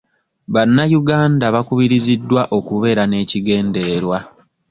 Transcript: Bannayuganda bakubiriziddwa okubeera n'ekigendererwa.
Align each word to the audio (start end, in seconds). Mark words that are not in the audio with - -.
Bannayuganda 0.53 1.45
bakubiriziddwa 1.55 2.41
okubeera 2.57 3.03
n'ekigendererwa. 3.07 4.17